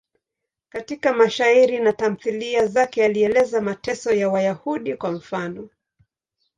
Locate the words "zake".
2.67-3.05